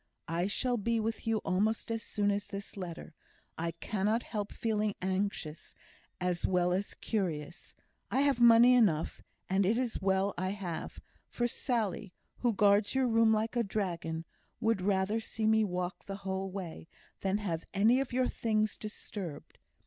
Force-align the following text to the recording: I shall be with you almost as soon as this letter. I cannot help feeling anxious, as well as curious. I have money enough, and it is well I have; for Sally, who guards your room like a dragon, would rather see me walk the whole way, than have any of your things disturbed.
I 0.27 0.47
shall 0.47 0.77
be 0.77 0.99
with 0.99 1.27
you 1.27 1.37
almost 1.45 1.91
as 1.91 2.01
soon 2.01 2.31
as 2.31 2.47
this 2.47 2.75
letter. 2.75 3.13
I 3.55 3.69
cannot 3.73 4.23
help 4.23 4.51
feeling 4.51 4.95
anxious, 4.99 5.75
as 6.19 6.47
well 6.47 6.73
as 6.73 6.95
curious. 6.95 7.75
I 8.09 8.21
have 8.21 8.39
money 8.39 8.73
enough, 8.73 9.21
and 9.47 9.63
it 9.63 9.77
is 9.77 10.01
well 10.01 10.33
I 10.39 10.53
have; 10.57 10.99
for 11.29 11.45
Sally, 11.45 12.15
who 12.39 12.51
guards 12.51 12.95
your 12.95 13.07
room 13.07 13.31
like 13.31 13.55
a 13.55 13.61
dragon, 13.61 14.25
would 14.59 14.81
rather 14.81 15.19
see 15.19 15.45
me 15.45 15.63
walk 15.63 16.05
the 16.05 16.15
whole 16.25 16.49
way, 16.49 16.87
than 17.19 17.37
have 17.37 17.67
any 17.71 17.99
of 17.99 18.11
your 18.11 18.27
things 18.27 18.77
disturbed. 18.77 19.59